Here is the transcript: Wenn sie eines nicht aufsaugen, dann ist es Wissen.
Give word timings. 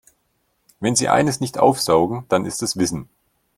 Wenn 0.79 0.95
sie 0.95 1.09
eines 1.09 1.41
nicht 1.41 1.59
aufsaugen, 1.59 2.25
dann 2.27 2.47
ist 2.47 2.63
es 2.63 2.75
Wissen. 2.75 3.07